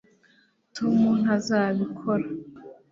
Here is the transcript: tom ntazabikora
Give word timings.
tom 0.75 0.97
ntazabikora 1.21 2.27